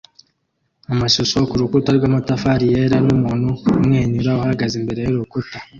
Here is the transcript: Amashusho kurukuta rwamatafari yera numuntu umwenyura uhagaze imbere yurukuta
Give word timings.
Amashusho 0.93 1.37
kurukuta 1.49 1.89
rwamatafari 1.97 2.65
yera 2.73 2.97
numuntu 3.05 3.49
umwenyura 3.77 4.31
uhagaze 4.41 4.75
imbere 4.81 5.01
yurukuta 5.03 5.57